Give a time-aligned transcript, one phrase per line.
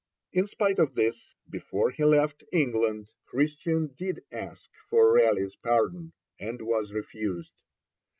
[0.33, 6.59] In spite of this, before he left England, Christian did ask for Raleigh's pardon, and
[6.63, 7.61] was refused.